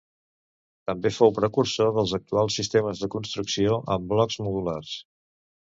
També 0.91 1.11
fou 1.17 1.33
precursor 1.39 1.93
dels 1.99 2.15
actuals 2.19 2.59
sistemes 2.61 3.05
de 3.05 3.13
construcció 3.19 3.79
amb 3.99 4.13
blocs 4.17 4.45
modulars. 4.49 5.01